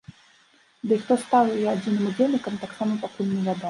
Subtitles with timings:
[0.87, 3.59] Ды і хто стаў яе адзіным удзельнікам таксама пакуль не вядома.